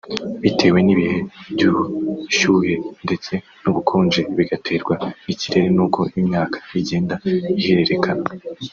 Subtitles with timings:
[0.43, 1.17] bitewe n’ibihe
[1.53, 2.73] by’ubushyuhe
[3.05, 4.93] ndetse n’ubukonje bigaterwa
[5.25, 7.15] n’ikirere n’uko imyaka igenda
[7.59, 8.25] ihererekana